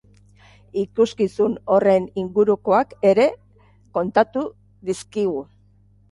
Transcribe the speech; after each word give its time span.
Ikuskizun 0.83 1.57
horren 1.73 2.07
ingurukoak 2.21 2.95
ere 3.09 3.25
kontatu 3.99 4.43
dizkigu. 4.89 5.45